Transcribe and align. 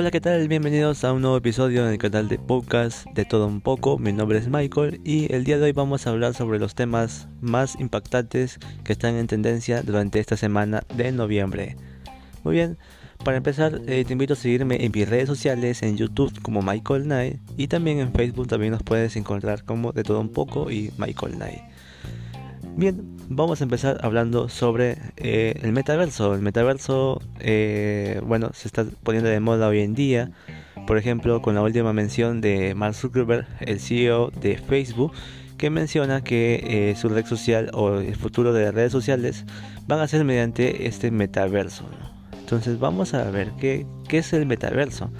Hola, 0.00 0.10
¿qué 0.10 0.22
tal? 0.22 0.48
Bienvenidos 0.48 1.04
a 1.04 1.12
un 1.12 1.20
nuevo 1.20 1.36
episodio 1.36 1.84
en 1.84 1.92
el 1.92 1.98
canal 1.98 2.26
de 2.26 2.38
podcast 2.38 3.06
de 3.08 3.26
todo 3.26 3.46
un 3.46 3.60
poco. 3.60 3.98
Mi 3.98 4.14
nombre 4.14 4.38
es 4.38 4.48
Michael 4.48 4.98
y 5.04 5.30
el 5.30 5.44
día 5.44 5.58
de 5.58 5.64
hoy 5.64 5.72
vamos 5.72 6.06
a 6.06 6.10
hablar 6.10 6.32
sobre 6.32 6.58
los 6.58 6.74
temas 6.74 7.28
más 7.42 7.78
impactantes 7.78 8.58
que 8.82 8.94
están 8.94 9.16
en 9.16 9.26
tendencia 9.26 9.82
durante 9.82 10.18
esta 10.18 10.38
semana 10.38 10.84
de 10.96 11.12
noviembre. 11.12 11.76
Muy 12.44 12.54
bien, 12.54 12.78
para 13.22 13.36
empezar 13.36 13.82
eh, 13.88 14.06
te 14.06 14.14
invito 14.14 14.32
a 14.32 14.36
seguirme 14.36 14.82
en 14.82 14.90
mis 14.90 15.06
redes 15.06 15.28
sociales, 15.28 15.82
en 15.82 15.98
YouTube 15.98 16.32
como 16.40 16.62
Michael 16.62 17.02
Knight 17.02 17.36
y 17.58 17.68
también 17.68 17.98
en 17.98 18.14
Facebook 18.14 18.48
también 18.48 18.72
nos 18.72 18.82
puedes 18.82 19.16
encontrar 19.16 19.64
como 19.64 19.92
de 19.92 20.02
todo 20.02 20.18
un 20.18 20.30
poco 20.30 20.70
y 20.70 20.90
Michael 20.96 21.34
Knight. 21.34 21.60
Bien, 22.74 23.19
vamos 23.30 23.60
a 23.60 23.64
empezar 23.64 23.98
hablando 24.02 24.48
sobre 24.48 24.98
eh, 25.16 25.54
el 25.62 25.72
metaverso. 25.72 26.34
El 26.34 26.42
metaverso, 26.42 27.22
eh, 27.38 28.20
bueno, 28.26 28.50
se 28.52 28.66
está 28.68 28.84
poniendo 29.04 29.30
de 29.30 29.40
moda 29.40 29.68
hoy 29.68 29.80
en 29.80 29.94
día. 29.94 30.32
Por 30.86 30.98
ejemplo, 30.98 31.40
con 31.40 31.54
la 31.54 31.62
última 31.62 31.92
mención 31.92 32.40
de 32.40 32.74
Mark 32.74 32.94
Zuckerberg, 32.94 33.46
el 33.60 33.78
CEO 33.78 34.30
de 34.30 34.58
Facebook, 34.58 35.12
que 35.56 35.70
menciona 35.70 36.22
que 36.24 36.90
eh, 36.90 36.96
su 36.96 37.08
red 37.08 37.24
social 37.24 37.70
o 37.72 38.00
el 38.00 38.16
futuro 38.16 38.52
de 38.52 38.64
las 38.64 38.74
redes 38.74 38.92
sociales 38.92 39.46
van 39.86 40.00
a 40.00 40.08
ser 40.08 40.24
mediante 40.24 40.86
este 40.88 41.12
metaverso. 41.12 41.84
Entonces 42.40 42.80
vamos 42.80 43.14
a 43.14 43.30
ver 43.30 43.52
qué, 43.60 43.86
qué 44.08 44.18
es 44.18 44.32
el 44.32 44.44
metaverso. 44.44 45.10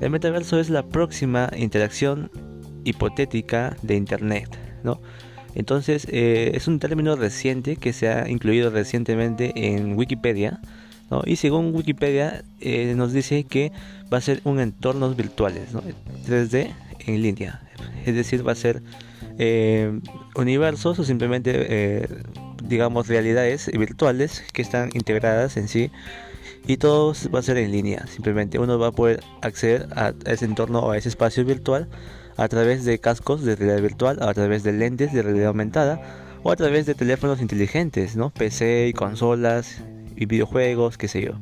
El 0.00 0.10
metaverso 0.10 0.58
es 0.58 0.70
la 0.70 0.82
próxima 0.88 1.50
interacción 1.54 2.30
hipotética 2.84 3.76
de 3.82 3.96
Internet, 3.96 4.48
¿no? 4.82 5.02
Entonces 5.54 6.06
eh, 6.10 6.52
es 6.54 6.68
un 6.68 6.78
término 6.78 7.16
reciente 7.16 7.76
que 7.76 7.92
se 7.92 8.08
ha 8.08 8.28
incluido 8.28 8.70
recientemente 8.70 9.52
en 9.54 9.96
Wikipedia. 9.96 10.60
Y 11.26 11.36
según 11.36 11.74
Wikipedia 11.74 12.44
eh, 12.60 12.94
nos 12.96 13.12
dice 13.12 13.42
que 13.42 13.72
va 14.12 14.18
a 14.18 14.20
ser 14.20 14.40
un 14.44 14.60
entornos 14.60 15.16
virtuales, 15.16 15.72
¿no? 15.72 15.82
3D 16.28 16.72
en 17.06 17.22
línea. 17.22 17.60
Es 18.06 18.14
decir, 18.14 18.46
va 18.46 18.52
a 18.52 18.54
ser 18.54 18.80
eh, 19.36 19.98
universos 20.36 21.00
o 21.00 21.04
simplemente, 21.04 22.06
digamos, 22.62 23.08
realidades 23.08 23.68
virtuales 23.76 24.44
que 24.52 24.62
están 24.62 24.90
integradas 24.94 25.56
en 25.56 25.66
sí 25.66 25.90
y 26.68 26.76
todo 26.76 27.12
va 27.34 27.40
a 27.40 27.42
ser 27.42 27.56
en 27.58 27.72
línea. 27.72 28.06
Simplemente 28.06 28.60
uno 28.60 28.78
va 28.78 28.88
a 28.88 28.92
poder 28.92 29.20
acceder 29.42 29.88
a 29.96 30.14
ese 30.26 30.44
entorno 30.44 30.78
o 30.78 30.90
a 30.92 30.96
ese 30.96 31.08
espacio 31.08 31.44
virtual 31.44 31.88
a 32.40 32.48
través 32.48 32.86
de 32.86 32.98
cascos 32.98 33.44
de 33.44 33.54
realidad 33.54 33.82
virtual, 33.82 34.18
a 34.22 34.32
través 34.32 34.62
de 34.62 34.72
lentes 34.72 35.12
de 35.12 35.20
realidad 35.20 35.48
aumentada 35.48 36.00
o 36.42 36.50
a 36.50 36.56
través 36.56 36.86
de 36.86 36.94
teléfonos 36.94 37.42
inteligentes, 37.42 38.16
¿no? 38.16 38.30
PC 38.30 38.88
y 38.88 38.94
consolas 38.94 39.82
y 40.16 40.24
videojuegos, 40.24 40.96
qué 40.96 41.06
sé 41.06 41.20
yo. 41.20 41.32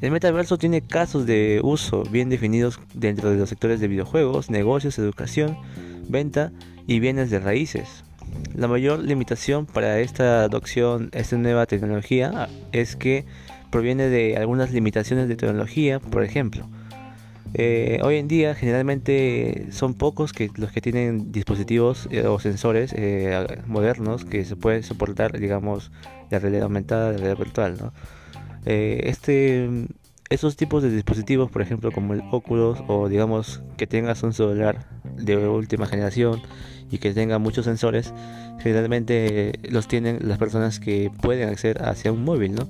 El 0.00 0.12
metaverso 0.12 0.56
tiene 0.56 0.80
casos 0.80 1.26
de 1.26 1.60
uso 1.64 2.04
bien 2.04 2.28
definidos 2.28 2.78
dentro 2.94 3.32
de 3.32 3.36
los 3.36 3.48
sectores 3.48 3.80
de 3.80 3.88
videojuegos, 3.88 4.48
negocios, 4.48 4.96
educación, 5.00 5.58
venta 6.08 6.52
y 6.86 7.00
bienes 7.00 7.30
de 7.30 7.40
raíces. 7.40 8.04
La 8.54 8.68
mayor 8.68 9.00
limitación 9.00 9.66
para 9.66 9.98
esta 9.98 10.44
adopción, 10.44 11.10
esta 11.14 11.36
nueva 11.36 11.66
tecnología, 11.66 12.48
es 12.70 12.94
que 12.94 13.24
proviene 13.72 14.08
de 14.08 14.36
algunas 14.36 14.70
limitaciones 14.70 15.26
de 15.26 15.34
tecnología, 15.34 15.98
por 15.98 16.22
ejemplo, 16.22 16.68
eh, 17.54 18.00
hoy 18.02 18.16
en 18.16 18.28
día 18.28 18.54
generalmente 18.54 19.68
son 19.70 19.94
pocos 19.94 20.32
que 20.32 20.50
los 20.56 20.70
que 20.70 20.80
tienen 20.80 21.32
dispositivos 21.32 22.08
eh, 22.10 22.26
o 22.26 22.38
sensores 22.38 22.92
eh, 22.94 23.62
modernos 23.66 24.24
que 24.24 24.44
se 24.44 24.54
pueden 24.54 24.82
soportar, 24.82 25.38
digamos, 25.38 25.90
la 26.30 26.38
realidad 26.38 26.64
aumentada, 26.64 27.12
la 27.12 27.18
realidad 27.18 27.38
virtual. 27.38 27.78
¿no? 27.80 27.92
este, 28.66 29.86
esos 30.28 30.56
tipos 30.56 30.82
de 30.82 30.90
dispositivos, 30.90 31.50
por 31.50 31.62
ejemplo, 31.62 31.90
como 31.90 32.12
el 32.12 32.22
Oculus 32.30 32.78
o 32.86 33.08
digamos 33.08 33.62
que 33.78 33.86
tengas 33.86 34.22
un 34.22 34.34
celular 34.34 34.84
de 35.16 35.38
última 35.38 35.86
generación 35.86 36.42
y 36.90 36.98
que 36.98 37.14
tenga 37.14 37.38
muchos 37.38 37.64
sensores, 37.64 38.12
generalmente 38.58 39.58
los 39.70 39.88
tienen 39.88 40.18
las 40.28 40.36
personas 40.36 40.80
que 40.80 41.10
pueden 41.22 41.48
acceder 41.48 41.82
hacia 41.82 42.12
un 42.12 42.24
móvil, 42.24 42.54
¿no? 42.56 42.68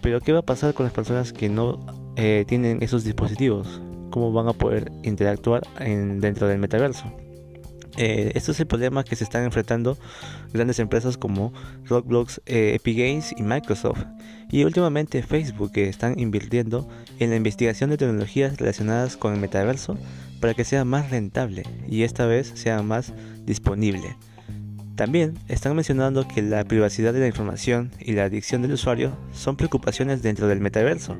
Pero 0.00 0.20
¿qué 0.20 0.32
va 0.32 0.40
a 0.40 0.46
pasar 0.46 0.74
con 0.74 0.84
las 0.84 0.92
personas 0.92 1.32
que 1.32 1.48
no 1.48 1.80
tienen 2.46 2.82
esos 2.82 3.02
dispositivos? 3.02 3.80
Cómo 4.12 4.32
van 4.32 4.46
a 4.46 4.52
poder 4.52 4.92
interactuar 5.02 5.66
en, 5.80 6.20
dentro 6.20 6.46
del 6.46 6.58
metaverso. 6.58 7.12
Eh, 7.98 8.32
esto 8.34 8.52
es 8.52 8.60
el 8.60 8.66
problema 8.66 9.04
que 9.04 9.16
se 9.16 9.24
están 9.24 9.44
enfrentando 9.44 9.98
grandes 10.52 10.78
empresas 10.78 11.18
como 11.18 11.52
Roblox, 11.84 12.40
eh, 12.46 12.74
Epic 12.76 12.96
Games 12.96 13.34
y 13.36 13.42
Microsoft. 13.42 14.04
Y 14.50 14.64
últimamente 14.64 15.22
Facebook 15.22 15.72
que 15.72 15.88
están 15.88 16.18
invirtiendo 16.18 16.88
en 17.18 17.30
la 17.30 17.36
investigación 17.36 17.90
de 17.90 17.96
tecnologías 17.96 18.56
relacionadas 18.58 19.16
con 19.16 19.34
el 19.34 19.40
metaverso 19.40 19.98
para 20.40 20.54
que 20.54 20.64
sea 20.64 20.84
más 20.84 21.10
rentable 21.10 21.64
y 21.88 22.02
esta 22.02 22.26
vez 22.26 22.52
sea 22.54 22.82
más 22.82 23.12
disponible. 23.44 24.16
También 24.94 25.38
están 25.48 25.74
mencionando 25.74 26.28
que 26.28 26.42
la 26.42 26.64
privacidad 26.64 27.14
de 27.14 27.20
la 27.20 27.26
información 27.26 27.90
y 27.98 28.12
la 28.12 28.24
adicción 28.24 28.60
del 28.60 28.72
usuario 28.72 29.16
son 29.32 29.56
preocupaciones 29.56 30.22
dentro 30.22 30.48
del 30.48 30.60
metaverso, 30.60 31.16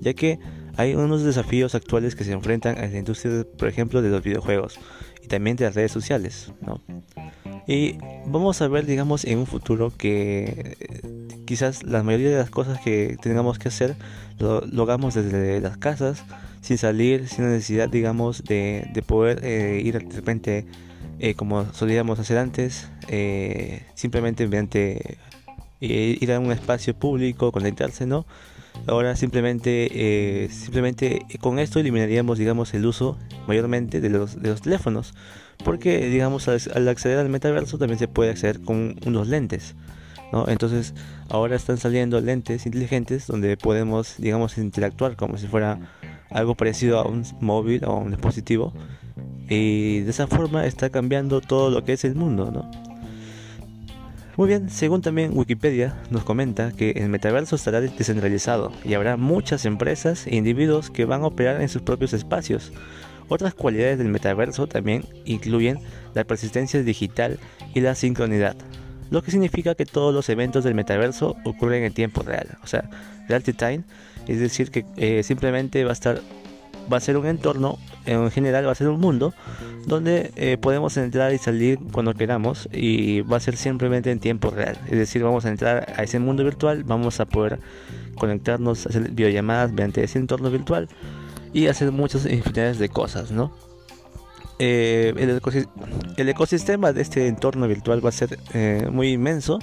ya 0.00 0.12
que 0.12 0.38
hay 0.76 0.94
unos 0.94 1.22
desafíos 1.22 1.74
actuales 1.74 2.14
que 2.14 2.24
se 2.24 2.32
enfrentan 2.32 2.78
a 2.78 2.86
la 2.86 2.98
industria, 2.98 3.44
por 3.58 3.68
ejemplo, 3.68 4.02
de 4.02 4.10
los 4.10 4.22
videojuegos 4.22 4.78
y 5.22 5.28
también 5.28 5.56
de 5.56 5.64
las 5.64 5.74
redes 5.74 5.92
sociales, 5.92 6.52
¿no? 6.60 6.80
Y 7.66 7.98
vamos 8.26 8.62
a 8.62 8.68
ver, 8.68 8.86
digamos, 8.86 9.24
en 9.24 9.38
un 9.38 9.46
futuro 9.46 9.92
que 9.96 10.76
eh, 10.78 11.42
quizás 11.46 11.82
la 11.82 12.02
mayoría 12.02 12.30
de 12.30 12.36
las 12.36 12.50
cosas 12.50 12.80
que 12.80 13.16
tengamos 13.20 13.58
que 13.58 13.68
hacer 13.68 13.96
lo, 14.38 14.82
hagamos 14.82 15.14
desde 15.14 15.60
las 15.60 15.76
casas, 15.76 16.24
sin 16.60 16.78
salir, 16.78 17.28
sin 17.28 17.46
necesidad, 17.46 17.88
digamos, 17.88 18.44
de, 18.44 18.88
poder 19.06 19.44
eh, 19.44 19.80
ir 19.82 19.98
de 19.98 20.14
repente 20.14 20.66
eh, 21.18 21.34
como 21.34 21.72
solíamos 21.72 22.20
hacer 22.20 22.38
antes, 22.38 22.88
simplemente 23.94 24.44
mediante 24.44 25.18
ir 25.80 26.32
a 26.32 26.38
un 26.38 26.52
espacio 26.52 26.94
público, 26.94 27.50
conectarse, 27.50 28.06
¿no? 28.06 28.26
Ahora 28.86 29.16
simplemente, 29.16 29.88
eh, 29.92 30.48
simplemente 30.50 31.26
con 31.40 31.58
esto 31.58 31.80
eliminaríamos, 31.80 32.38
digamos, 32.38 32.72
el 32.74 32.86
uso 32.86 33.18
mayormente 33.46 34.00
de 34.00 34.10
los, 34.10 34.40
de 34.40 34.50
los 34.50 34.62
teléfonos. 34.62 35.14
Porque, 35.64 36.08
digamos, 36.08 36.48
al, 36.48 36.88
acceder 36.88 37.18
al 37.18 37.28
metaverso 37.28 37.78
también 37.78 37.98
se 37.98 38.08
puede 38.08 38.30
acceder 38.30 38.60
con 38.60 38.96
unos 39.06 39.28
lentes. 39.28 39.74
¿no? 40.32 40.48
Entonces, 40.48 40.94
ahora 41.28 41.56
están 41.56 41.78
saliendo 41.78 42.20
lentes 42.20 42.66
inteligentes 42.66 43.26
donde 43.26 43.56
podemos, 43.56 44.16
digamos, 44.18 44.58
interactuar 44.58 45.16
como 45.16 45.38
si 45.38 45.46
fuera 45.46 45.78
algo 46.30 46.54
parecido 46.54 46.98
a 46.98 47.06
un 47.06 47.24
móvil 47.40 47.84
o 47.84 47.96
un 47.96 48.10
dispositivo. 48.10 48.72
Y 49.48 50.00
de 50.00 50.10
esa 50.10 50.26
forma 50.26 50.66
está 50.66 50.90
cambiando 50.90 51.40
todo 51.40 51.70
lo 51.70 51.84
que 51.84 51.92
es 51.92 52.04
el 52.04 52.14
mundo, 52.14 52.50
¿no? 52.50 52.70
Muy 54.36 54.48
bien, 54.48 54.68
según 54.68 55.00
también 55.00 55.30
Wikipedia 55.34 55.96
nos 56.10 56.22
comenta 56.22 56.70
que 56.70 56.90
el 56.90 57.08
metaverso 57.08 57.56
estará 57.56 57.80
descentralizado 57.80 58.70
y 58.84 58.92
habrá 58.92 59.16
muchas 59.16 59.64
empresas 59.64 60.26
e 60.26 60.36
individuos 60.36 60.90
que 60.90 61.06
van 61.06 61.22
a 61.22 61.26
operar 61.28 61.62
en 61.62 61.70
sus 61.70 61.80
propios 61.80 62.12
espacios. 62.12 62.70
Otras 63.28 63.54
cualidades 63.54 63.96
del 63.96 64.08
metaverso 64.08 64.66
también 64.66 65.06
incluyen 65.24 65.78
la 66.12 66.24
persistencia 66.24 66.82
digital 66.82 67.38
y 67.74 67.80
la 67.80 67.94
sincronidad, 67.94 68.56
lo 69.10 69.22
que 69.22 69.30
significa 69.30 69.74
que 69.74 69.86
todos 69.86 70.12
los 70.12 70.28
eventos 70.28 70.64
del 70.64 70.74
metaverso 70.74 71.36
ocurren 71.44 71.84
en 71.84 71.94
tiempo 71.94 72.22
real, 72.22 72.58
o 72.62 72.66
sea, 72.66 72.90
real 73.28 73.42
time, 73.42 73.84
es 74.28 74.38
decir, 74.38 74.70
que 74.70 74.84
eh, 74.98 75.22
simplemente 75.22 75.82
va 75.84 75.90
a 75.90 75.94
estar 75.94 76.20
va 76.92 76.96
a 76.96 77.00
ser 77.00 77.16
un 77.16 77.26
entorno, 77.26 77.78
en 78.04 78.30
general 78.30 78.66
va 78.66 78.72
a 78.72 78.74
ser 78.74 78.88
un 78.88 79.00
mundo 79.00 79.34
donde 79.86 80.32
eh, 80.36 80.56
podemos 80.58 80.96
entrar 80.96 81.32
y 81.32 81.38
salir 81.38 81.78
cuando 81.92 82.14
queramos 82.14 82.68
y 82.72 83.20
va 83.22 83.36
a 83.36 83.40
ser 83.40 83.56
simplemente 83.56 84.10
en 84.10 84.18
tiempo 84.18 84.50
real. 84.50 84.78
Es 84.86 84.98
decir, 84.98 85.22
vamos 85.22 85.44
a 85.44 85.48
entrar 85.48 85.92
a 85.96 86.02
ese 86.02 86.18
mundo 86.18 86.44
virtual, 86.44 86.84
vamos 86.84 87.20
a 87.20 87.26
poder 87.26 87.60
conectarnos, 88.16 88.86
hacer 88.86 89.10
videollamadas 89.10 89.70
mediante 89.70 90.02
ese 90.02 90.18
entorno 90.18 90.50
virtual 90.50 90.88
y 91.52 91.68
hacer 91.68 91.92
muchas 91.92 92.26
infinidades 92.26 92.78
de 92.78 92.88
cosas, 92.88 93.30
¿no? 93.30 93.52
Eh, 94.58 95.12
el, 95.18 96.28
ecosistema 96.28 96.92
de 96.92 97.02
este 97.02 97.28
entorno 97.28 97.68
virtual 97.68 98.04
va 98.04 98.08
a 98.08 98.12
ser 98.12 98.38
eh, 98.54 98.88
muy 98.90 99.08
inmenso 99.12 99.58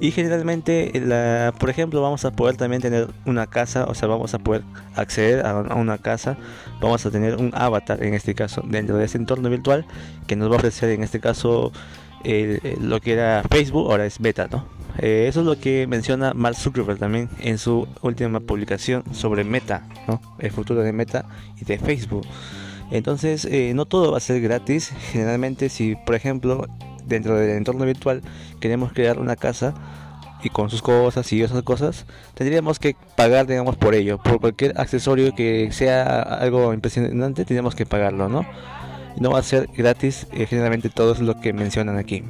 y 0.00 0.10
generalmente, 0.10 0.90
la, 1.04 1.54
por 1.58 1.70
ejemplo, 1.70 2.02
vamos 2.02 2.24
a 2.24 2.32
poder 2.32 2.56
también 2.56 2.82
tener 2.82 3.08
una 3.26 3.46
casa, 3.46 3.84
o 3.84 3.94
sea, 3.94 4.08
vamos 4.08 4.34
a 4.34 4.40
poder 4.40 4.62
acceder 4.96 5.46
a, 5.46 5.60
una 5.76 5.98
casa, 5.98 6.36
vamos 6.80 7.06
a 7.06 7.12
tener 7.12 7.36
un 7.36 7.52
avatar 7.54 8.02
en 8.02 8.14
este 8.14 8.34
caso 8.34 8.62
dentro 8.66 8.96
de 8.96 9.04
ese 9.04 9.18
entorno 9.18 9.48
virtual 9.50 9.86
que 10.26 10.34
nos 10.34 10.50
va 10.50 10.54
a 10.54 10.58
ofrecer 10.58 10.90
en 10.90 11.04
este 11.04 11.20
caso 11.20 11.70
lo 12.80 13.00
que 13.00 13.12
era 13.12 13.44
Facebook, 13.50 13.90
ahora 13.90 14.06
es 14.06 14.18
beta, 14.18 14.48
¿no? 14.50 14.64
Eh, 14.98 15.26
eso 15.28 15.40
es 15.40 15.46
lo 15.46 15.58
que 15.58 15.86
menciona 15.86 16.34
Mark 16.34 16.56
Zuckerberg 16.56 16.98
también 16.98 17.28
en 17.40 17.58
su 17.58 17.88
última 18.02 18.40
publicación 18.40 19.02
sobre 19.12 19.44
Meta. 19.44 19.86
El 20.38 20.50
futuro 20.50 20.82
de 20.82 20.92
Meta 20.92 21.26
y 21.60 21.64
de 21.64 21.78
Facebook. 21.78 22.24
Entonces, 22.90 23.44
eh, 23.44 23.72
no 23.74 23.86
todo 23.86 24.12
va 24.12 24.18
a 24.18 24.20
ser 24.20 24.40
gratis. 24.40 24.92
Generalmente, 25.12 25.68
si 25.68 25.96
por 25.96 26.14
ejemplo 26.14 26.66
dentro 27.06 27.36
del 27.36 27.50
entorno 27.50 27.84
virtual 27.84 28.22
queremos 28.60 28.92
crear 28.92 29.18
una 29.18 29.36
casa, 29.36 29.74
y 30.44 30.50
con 30.50 30.70
sus 30.70 30.82
cosas 30.82 31.32
y 31.32 31.42
esas 31.42 31.62
cosas, 31.62 32.06
tendríamos 32.34 32.78
que 32.78 32.96
pagar, 33.16 33.46
digamos, 33.46 33.76
por 33.76 33.94
ello. 33.94 34.18
Por 34.18 34.40
cualquier 34.40 34.78
accesorio 34.78 35.34
que 35.34 35.72
sea 35.72 36.20
algo 36.20 36.72
impresionante, 36.74 37.44
tendríamos 37.44 37.74
que 37.74 37.86
pagarlo, 37.86 38.28
¿no? 38.28 38.44
No 39.18 39.30
va 39.30 39.38
a 39.38 39.42
ser 39.42 39.68
gratis, 39.74 40.26
eh, 40.32 40.46
generalmente 40.46 40.90
todo 40.90 41.12
es 41.12 41.20
lo 41.20 41.40
que 41.40 41.52
mencionan 41.52 41.96
aquí. 41.96 42.24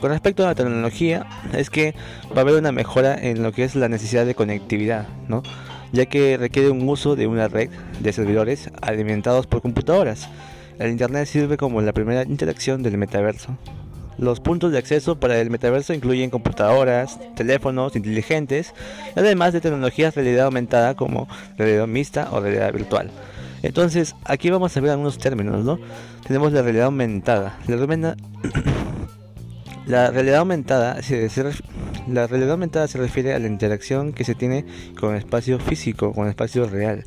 Con 0.00 0.10
respecto 0.10 0.44
a 0.44 0.48
la 0.48 0.54
tecnología, 0.54 1.26
es 1.52 1.70
que 1.70 1.94
va 2.32 2.38
a 2.38 2.40
haber 2.42 2.54
una 2.54 2.70
mejora 2.70 3.16
en 3.20 3.42
lo 3.42 3.50
que 3.52 3.64
es 3.64 3.74
la 3.74 3.88
necesidad 3.88 4.26
de 4.26 4.34
conectividad, 4.34 5.08
¿no? 5.26 5.42
Ya 5.92 6.06
que 6.06 6.36
requiere 6.36 6.70
un 6.70 6.88
uso 6.88 7.16
de 7.16 7.26
una 7.26 7.48
red 7.48 7.70
de 8.00 8.12
servidores 8.12 8.70
alimentados 8.80 9.46
por 9.46 9.62
computadoras. 9.62 10.28
El 10.78 10.90
Internet 10.90 11.26
sirve 11.26 11.56
como 11.56 11.82
la 11.82 11.92
primera 11.92 12.22
interacción 12.22 12.82
del 12.82 12.98
metaverso. 12.98 13.56
Los 14.18 14.40
puntos 14.40 14.72
de 14.72 14.78
acceso 14.78 15.20
para 15.20 15.38
el 15.40 15.48
metaverso 15.48 15.94
incluyen 15.94 16.30
computadoras, 16.30 17.20
teléfonos 17.36 17.94
inteligentes, 17.94 18.74
además 19.14 19.52
de 19.52 19.60
tecnologías 19.60 20.14
de 20.14 20.22
realidad 20.22 20.46
aumentada 20.46 20.94
como 20.94 21.28
realidad 21.56 21.86
mixta 21.86 22.28
o 22.32 22.40
realidad 22.40 22.72
virtual. 22.72 23.12
Entonces, 23.62 24.16
aquí 24.24 24.50
vamos 24.50 24.76
a 24.76 24.80
ver 24.80 24.90
algunos 24.90 25.18
términos, 25.18 25.64
¿no? 25.64 25.78
Tenemos 26.26 26.52
la 26.52 26.62
realidad 26.62 26.86
aumentada. 26.86 27.58
La, 29.86 30.10
realidad 30.12 30.38
aumentada 30.38 31.00
se, 31.02 31.28
la 32.08 32.26
realidad 32.26 32.52
aumentada 32.52 32.88
se 32.88 32.98
refiere 32.98 33.34
a 33.34 33.38
la 33.38 33.46
interacción 33.46 34.12
que 34.12 34.24
se 34.24 34.34
tiene 34.34 34.64
con 34.98 35.14
el 35.14 35.18
espacio 35.18 35.58
físico, 35.58 36.12
con 36.12 36.24
el 36.24 36.30
espacio 36.30 36.66
real. 36.66 37.04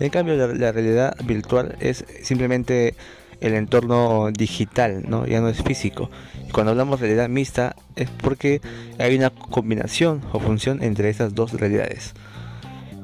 En 0.00 0.10
cambio, 0.10 0.36
la, 0.36 0.72
realidad 0.72 1.16
virtual 1.24 1.76
es 1.80 2.04
simplemente 2.22 2.94
el 3.40 3.54
entorno 3.54 4.30
digital, 4.32 5.02
ya 5.28 5.40
no 5.40 5.48
es 5.48 5.62
físico. 5.62 6.10
Cuando 6.52 6.70
hablamos 6.70 7.00
de 7.00 7.06
realidad 7.06 7.28
mixta 7.28 7.76
es 7.96 8.08
porque 8.10 8.60
hay 8.98 9.16
una 9.16 9.30
combinación 9.30 10.22
o 10.32 10.40
función 10.40 10.82
entre 10.82 11.10
esas 11.10 11.34
dos 11.34 11.52
realidades. 11.52 12.14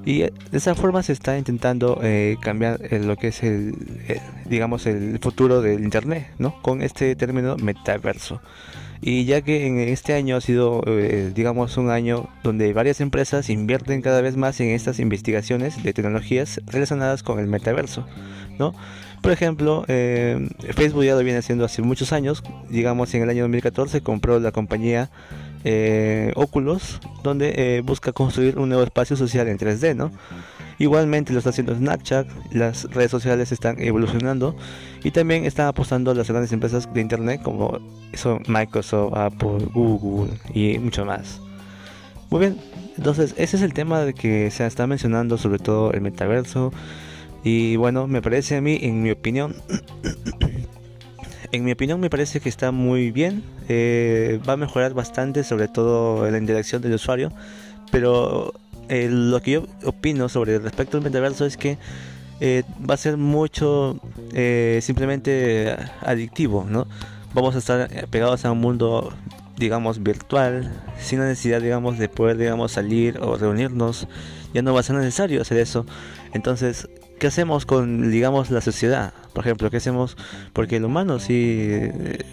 Y 0.06 0.18
de 0.18 0.32
esa 0.52 0.74
forma 0.74 1.02
se 1.02 1.12
está 1.12 1.38
intentando 1.38 1.98
eh, 2.02 2.36
cambiar 2.40 2.78
eh, 2.90 2.98
lo 2.98 3.16
que 3.16 3.28
es 3.28 3.42
el, 3.42 3.74
digamos, 4.44 4.86
el 4.86 5.18
futuro 5.18 5.62
del 5.62 5.82
Internet, 5.82 6.28
¿no? 6.38 6.60
Con 6.60 6.82
este 6.82 7.16
término 7.16 7.56
metaverso. 7.56 8.42
Y 9.06 9.26
ya 9.26 9.42
que 9.42 9.66
en 9.66 9.78
este 9.80 10.14
año 10.14 10.34
ha 10.34 10.40
sido, 10.40 10.82
eh, 10.86 11.30
digamos, 11.34 11.76
un 11.76 11.90
año 11.90 12.30
donde 12.42 12.72
varias 12.72 13.02
empresas 13.02 13.50
invierten 13.50 14.00
cada 14.00 14.22
vez 14.22 14.38
más 14.38 14.58
en 14.60 14.70
estas 14.70 14.98
investigaciones 14.98 15.82
de 15.82 15.92
tecnologías 15.92 16.62
relacionadas 16.64 17.22
con 17.22 17.38
el 17.38 17.46
metaverso, 17.46 18.06
¿no? 18.58 18.74
Por 19.20 19.30
ejemplo, 19.30 19.84
eh, 19.88 20.48
Facebook 20.72 21.04
ya 21.04 21.16
lo 21.16 21.22
viene 21.22 21.40
haciendo 21.40 21.66
hace 21.66 21.82
muchos 21.82 22.14
años, 22.14 22.42
digamos 22.70 23.12
en 23.12 23.22
el 23.22 23.28
año 23.28 23.42
2014 23.42 24.00
compró 24.00 24.40
la 24.40 24.52
compañía 24.52 25.10
eh, 25.64 26.32
Oculus, 26.34 26.98
donde 27.22 27.82
busca 27.84 28.12
construir 28.12 28.58
un 28.58 28.70
nuevo 28.70 28.84
espacio 28.84 29.16
social 29.16 29.48
en 29.48 29.58
3D, 29.58 29.94
¿no? 29.94 30.12
Igualmente 30.84 31.32
lo 31.32 31.38
está 31.38 31.48
haciendo 31.48 31.74
Snapchat, 31.74 32.28
las 32.52 32.84
redes 32.90 33.10
sociales 33.10 33.52
están 33.52 33.80
evolucionando 33.80 34.54
y 35.02 35.12
también 35.12 35.46
están 35.46 35.66
apostando 35.66 36.12
las 36.12 36.28
grandes 36.28 36.52
empresas 36.52 36.92
de 36.92 37.00
internet 37.00 37.40
como 37.42 37.78
son 38.12 38.42
Microsoft, 38.48 39.14
Apple, 39.16 39.64
Google 39.72 40.30
y 40.52 40.78
mucho 40.78 41.06
más. 41.06 41.40
Muy 42.28 42.40
bien, 42.40 42.58
entonces 42.98 43.34
ese 43.38 43.56
es 43.56 43.62
el 43.62 43.72
tema 43.72 44.00
de 44.00 44.12
que 44.12 44.50
se 44.50 44.66
está 44.66 44.86
mencionando 44.86 45.38
sobre 45.38 45.58
todo 45.58 45.90
el 45.94 46.02
metaverso 46.02 46.70
y 47.42 47.76
bueno, 47.76 48.06
me 48.06 48.20
parece 48.20 48.56
a 48.56 48.60
mí, 48.60 48.78
en 48.82 49.02
mi 49.02 49.10
opinión, 49.10 49.56
en 51.50 51.64
mi 51.64 51.72
opinión 51.72 51.98
me 51.98 52.10
parece 52.10 52.40
que 52.40 52.50
está 52.50 52.72
muy 52.72 53.10
bien, 53.10 53.42
eh, 53.70 54.38
va 54.46 54.52
a 54.52 54.58
mejorar 54.58 54.92
bastante 54.92 55.44
sobre 55.44 55.66
todo 55.66 56.30
la 56.30 56.36
interacción 56.36 56.82
del 56.82 56.92
usuario, 56.92 57.32
pero 57.90 58.52
eh, 58.88 59.08
lo 59.10 59.40
que 59.40 59.52
yo 59.52 59.66
opino 59.84 60.28
sobre 60.28 60.58
respecto 60.58 60.96
al 60.96 61.02
metaverso 61.02 61.46
es 61.46 61.56
que 61.56 61.78
eh, 62.40 62.64
va 62.88 62.94
a 62.94 62.96
ser 62.96 63.16
mucho 63.16 64.00
eh, 64.32 64.80
simplemente 64.82 65.76
adictivo, 66.00 66.66
¿no? 66.68 66.86
Vamos 67.32 67.54
a 67.54 67.58
estar 67.58 68.08
pegados 68.08 68.44
a 68.44 68.52
un 68.52 68.60
mundo, 68.60 69.12
digamos, 69.56 70.02
virtual, 70.02 70.72
sin 71.00 71.18
la 71.18 71.26
necesidad, 71.26 71.60
digamos, 71.60 71.98
de 71.98 72.08
poder, 72.08 72.36
digamos, 72.36 72.72
salir 72.72 73.18
o 73.20 73.36
reunirnos. 73.36 74.06
Ya 74.52 74.62
no 74.62 74.72
va 74.72 74.80
a 74.80 74.82
ser 74.84 74.96
necesario 74.96 75.42
hacer 75.42 75.58
eso. 75.58 75.84
Entonces, 76.32 76.88
¿qué 77.18 77.26
hacemos 77.26 77.66
con, 77.66 78.10
digamos, 78.10 78.50
la 78.50 78.60
sociedad? 78.60 79.12
Por 79.32 79.44
ejemplo, 79.44 79.70
¿qué 79.70 79.78
hacemos? 79.78 80.16
Porque 80.52 80.76
el 80.76 80.84
humano, 80.84 81.18
sí, 81.18 81.80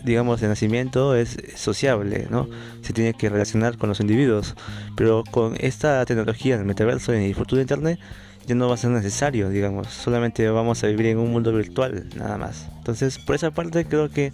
digamos, 0.03 0.41
de 0.41 0.47
nacimiento 0.47 1.15
es 1.15 1.37
sociable, 1.55 2.27
¿no? 2.29 2.47
Se 2.81 2.93
tiene 2.93 3.13
que 3.13 3.29
relacionar 3.29 3.77
con 3.77 3.89
los 3.89 3.99
individuos. 3.99 4.55
Pero 4.95 5.23
con 5.31 5.55
esta 5.59 6.05
tecnología 6.05 6.57
del 6.57 6.65
metaverso 6.65 7.13
y 7.13 7.25
el 7.25 7.35
futuro 7.35 7.57
de 7.57 7.63
Internet, 7.63 7.99
ya 8.47 8.55
no 8.55 8.67
va 8.67 8.73
a 8.73 8.77
ser 8.77 8.91
necesario, 8.91 9.49
digamos. 9.49 9.87
Solamente 9.87 10.47
vamos 10.49 10.83
a 10.83 10.87
vivir 10.87 11.07
en 11.07 11.17
un 11.17 11.31
mundo 11.31 11.53
virtual, 11.53 12.07
nada 12.15 12.37
más. 12.37 12.67
Entonces, 12.77 13.19
por 13.19 13.35
esa 13.35 13.51
parte, 13.51 13.85
creo 13.85 14.09
que 14.09 14.33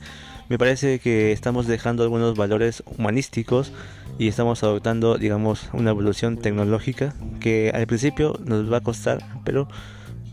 me 0.49 0.57
parece 0.57 0.99
que 0.99 1.33
estamos 1.33 1.67
dejando 1.67 2.03
algunos 2.03 2.37
valores 2.37 2.81
humanísticos 2.97 3.73
y 4.17 4.29
estamos 4.29 4.63
adoptando, 4.63 5.17
digamos, 5.17 5.69
una 5.73 5.89
evolución 5.89 6.37
tecnológica 6.37 7.13
que 7.41 7.71
al 7.73 7.85
principio 7.85 8.39
nos 8.45 8.71
va 8.71 8.77
a 8.77 8.81
costar, 8.81 9.19
pero 9.43 9.67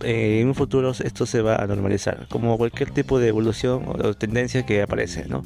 eh, 0.03 0.41
en 0.41 0.49
un 0.49 0.55
futuro 0.55 0.91
esto 0.91 1.27
se 1.27 1.43
va 1.43 1.57
a 1.57 1.67
normalizar, 1.67 2.27
como 2.29 2.57
cualquier 2.59 2.91
tipo 2.91 3.19
de 3.19 3.29
evolución 3.29 3.85
o 3.87 4.15
tendencia 4.15 4.67
que 4.67 4.83
aparece, 4.83 5.27
¿no? 5.29 5.43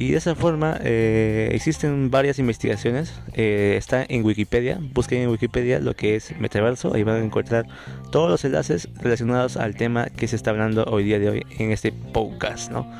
Y 0.00 0.12
de 0.12 0.16
esa 0.16 0.34
forma 0.34 0.78
eh, 0.82 1.50
existen 1.52 2.10
varias 2.10 2.38
investigaciones. 2.38 3.12
Eh, 3.34 3.74
está 3.76 4.02
en 4.08 4.24
Wikipedia. 4.24 4.78
Busquen 4.94 5.20
en 5.20 5.28
Wikipedia 5.28 5.78
lo 5.78 5.94
que 5.94 6.16
es 6.16 6.34
metaverso. 6.40 6.94
Ahí 6.94 7.02
van 7.02 7.16
a 7.16 7.24
encontrar 7.24 7.66
todos 8.10 8.30
los 8.30 8.42
enlaces 8.46 8.88
relacionados 9.02 9.58
al 9.58 9.74
tema 9.74 10.06
que 10.06 10.26
se 10.26 10.36
está 10.36 10.52
hablando 10.52 10.84
hoy 10.84 11.04
día 11.04 11.18
de 11.18 11.28
hoy 11.28 11.46
en 11.58 11.70
este 11.70 11.92
podcast, 11.92 12.72
¿no? 12.72 12.90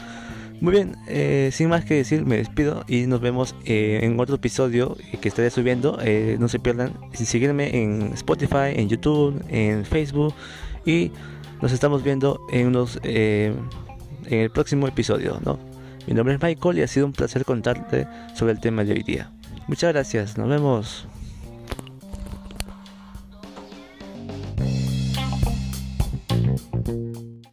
Muy 0.60 0.72
bien, 0.72 0.96
sin 1.52 1.70
más 1.70 1.84
que 1.86 1.94
decir, 1.94 2.26
me 2.26 2.36
despido 2.36 2.84
y 2.86 3.06
nos 3.06 3.20
vemos 3.20 3.54
en 3.64 4.20
otro 4.20 4.36
episodio 4.36 4.96
que 5.20 5.28
estaré 5.28 5.50
subiendo. 5.50 5.98
no 6.38 6.48
se 6.48 6.58
pierdan 6.58 6.92
seguirme 7.14 7.82
en 7.82 8.12
Spotify, 8.14 8.74
en 8.74 8.88
YouTube, 8.88 9.42
en 9.48 9.84
Facebook 9.86 10.34
y 10.84 11.12
nos 11.62 11.72
estamos 11.72 12.02
viendo 12.02 12.40
en 12.52 12.68
unos 12.68 13.00
en 13.02 13.58
el 14.28 14.50
próximo 14.50 14.86
episodio, 14.86 15.40
¿no? 15.44 15.58
Mi 16.06 16.14
nombre 16.14 16.34
es 16.34 16.42
Michael 16.42 16.78
y 16.78 16.82
ha 16.82 16.88
sido 16.88 17.06
un 17.06 17.12
placer 17.12 17.44
contarte 17.44 18.06
sobre 18.34 18.52
el 18.52 18.60
tema 18.60 18.84
de 18.84 18.92
hoy 18.92 19.02
día. 19.02 19.30
Muchas 19.66 19.92
gracias, 19.92 20.36
nos 20.36 20.48
vemos. 20.48 21.06